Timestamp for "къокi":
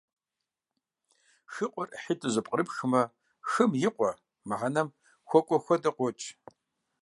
5.97-6.29